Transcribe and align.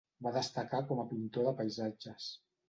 Va 0.27 0.29
destacar 0.37 0.79
com 0.93 1.01
a 1.03 1.05
pintor 1.11 1.47
de 1.49 1.53
paisatges. 1.61 2.33